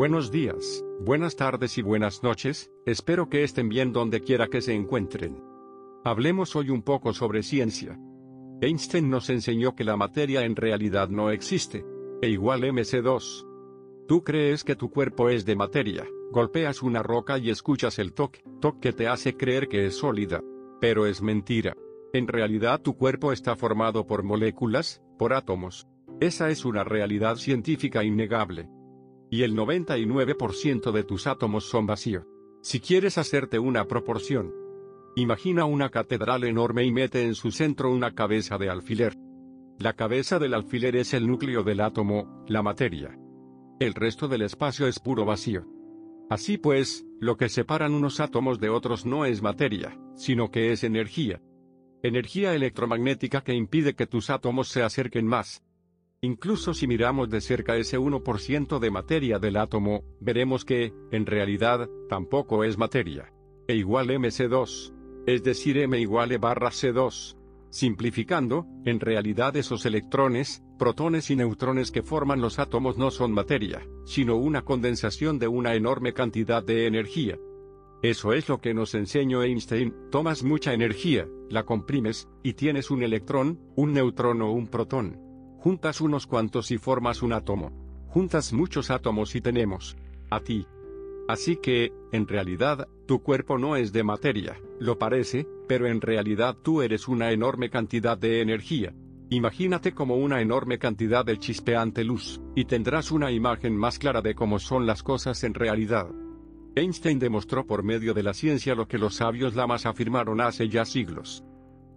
[0.00, 4.72] Buenos días, buenas tardes y buenas noches, espero que estén bien donde quiera que se
[4.72, 5.44] encuentren.
[6.04, 8.00] Hablemos hoy un poco sobre ciencia.
[8.62, 11.84] Einstein nos enseñó que la materia en realidad no existe.
[12.22, 13.46] E igual mc2.
[14.08, 18.42] Tú crees que tu cuerpo es de materia, golpeas una roca y escuchas el toque,
[18.58, 20.40] toque que te hace creer que es sólida.
[20.80, 21.76] Pero es mentira.
[22.14, 25.86] En realidad tu cuerpo está formado por moléculas, por átomos.
[26.20, 28.70] Esa es una realidad científica innegable
[29.30, 32.26] y el 99% de tus átomos son vacío.
[32.62, 34.52] Si quieres hacerte una proporción,
[35.16, 39.14] imagina una catedral enorme y mete en su centro una cabeza de alfiler.
[39.78, 43.16] La cabeza del alfiler es el núcleo del átomo, la materia.
[43.78, 45.64] El resto del espacio es puro vacío.
[46.28, 50.84] Así pues, lo que separan unos átomos de otros no es materia, sino que es
[50.84, 51.40] energía.
[52.02, 55.62] Energía electromagnética que impide que tus átomos se acerquen más.
[56.22, 61.88] Incluso si miramos de cerca ese 1% de materia del átomo, veremos que, en realidad,
[62.10, 63.32] tampoco es materia.
[63.66, 64.92] E igual mc2.
[65.26, 67.38] Es decir, m igual e barra c2.
[67.70, 73.80] Simplificando, en realidad esos electrones, protones y neutrones que forman los átomos no son materia,
[74.04, 77.38] sino una condensación de una enorme cantidad de energía.
[78.02, 83.02] Eso es lo que nos enseñó Einstein, tomas mucha energía, la comprimes, y tienes un
[83.02, 85.29] electrón, un neutrón o un protón.
[85.60, 87.70] Juntas unos cuantos y formas un átomo.
[88.08, 89.94] Juntas muchos átomos y tenemos
[90.30, 90.66] a ti.
[91.28, 96.56] Así que, en realidad, tu cuerpo no es de materia, lo parece, pero en realidad
[96.62, 98.94] tú eres una enorme cantidad de energía.
[99.28, 104.34] Imagínate como una enorme cantidad de chispeante luz, y tendrás una imagen más clara de
[104.34, 106.08] cómo son las cosas en realidad.
[106.74, 110.86] Einstein demostró por medio de la ciencia lo que los sabios lamas afirmaron hace ya
[110.86, 111.44] siglos.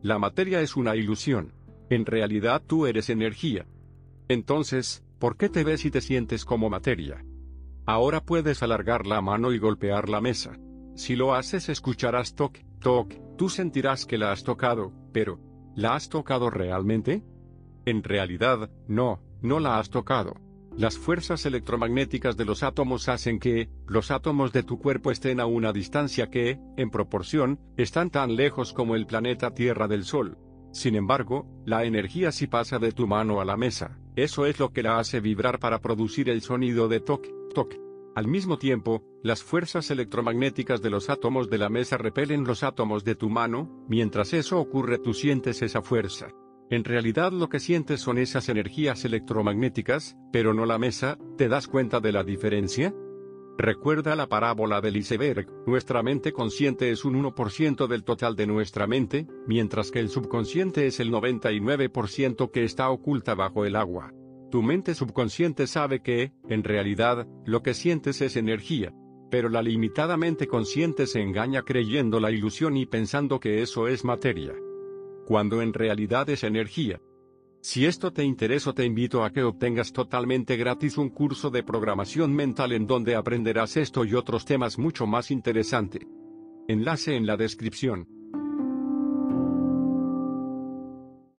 [0.00, 1.57] La materia es una ilusión.
[1.90, 3.66] En realidad tú eres energía.
[4.28, 7.24] Entonces, ¿por qué te ves y te sientes como materia?
[7.86, 10.58] Ahora puedes alargar la mano y golpear la mesa.
[10.94, 15.40] Si lo haces escucharás toc, toc, tú sentirás que la has tocado, pero,
[15.74, 17.22] ¿la has tocado realmente?
[17.86, 20.34] En realidad, no, no la has tocado.
[20.76, 25.46] Las fuerzas electromagnéticas de los átomos hacen que, los átomos de tu cuerpo estén a
[25.46, 30.36] una distancia que, en proporción, están tan lejos como el planeta Tierra del Sol.
[30.72, 34.72] Sin embargo, la energía sí pasa de tu mano a la mesa, eso es lo
[34.72, 37.74] que la hace vibrar para producir el sonido de toc, toc.
[38.16, 43.04] Al mismo tiempo, las fuerzas electromagnéticas de los átomos de la mesa repelen los átomos
[43.04, 46.28] de tu mano, mientras eso ocurre tú sientes esa fuerza.
[46.68, 51.68] En realidad lo que sientes son esas energías electromagnéticas, pero no la mesa, ¿te das
[51.68, 52.92] cuenta de la diferencia?
[53.60, 58.86] Recuerda la parábola del iceberg, nuestra mente consciente es un 1% del total de nuestra
[58.86, 64.14] mente, mientras que el subconsciente es el 99% que está oculta bajo el agua.
[64.52, 68.94] Tu mente subconsciente sabe que, en realidad, lo que sientes es energía.
[69.28, 74.54] Pero la limitadamente consciente se engaña creyendo la ilusión y pensando que eso es materia.
[75.26, 77.00] Cuando en realidad es energía.
[77.70, 82.32] Si esto te interesa te invito a que obtengas totalmente gratis un curso de programación
[82.32, 86.08] mental en donde aprenderás esto y otros temas mucho más interesante.
[86.66, 88.08] Enlace en la descripción.